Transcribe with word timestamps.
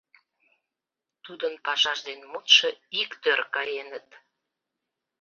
Тудын 1.25 1.53
пашаж 1.65 1.99
ден 2.07 2.19
мутшо 2.31 2.67
иктӧр 3.01 3.39
каеныт. 3.55 4.07